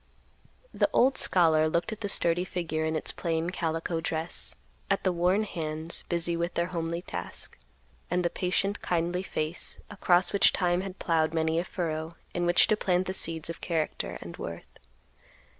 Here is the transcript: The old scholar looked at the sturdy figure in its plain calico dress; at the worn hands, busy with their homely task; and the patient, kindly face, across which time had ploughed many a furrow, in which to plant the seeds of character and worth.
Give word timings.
The 0.73 0.89
old 0.93 1.15
scholar 1.19 1.69
looked 1.69 1.91
at 1.91 2.01
the 2.01 2.09
sturdy 2.09 2.43
figure 2.43 2.85
in 2.85 2.95
its 2.95 3.11
plain 3.11 3.51
calico 3.51 3.99
dress; 4.01 4.55
at 4.89 5.03
the 5.03 5.11
worn 5.11 5.43
hands, 5.43 6.05
busy 6.09 6.35
with 6.35 6.55
their 6.55 6.65
homely 6.73 7.03
task; 7.03 7.59
and 8.09 8.25
the 8.25 8.31
patient, 8.31 8.81
kindly 8.81 9.21
face, 9.21 9.77
across 9.91 10.33
which 10.33 10.53
time 10.53 10.81
had 10.81 10.97
ploughed 10.97 11.35
many 11.35 11.59
a 11.59 11.63
furrow, 11.63 12.13
in 12.33 12.47
which 12.47 12.65
to 12.69 12.75
plant 12.75 13.05
the 13.05 13.13
seeds 13.13 13.47
of 13.47 13.61
character 13.61 14.17
and 14.23 14.37
worth. 14.37 14.79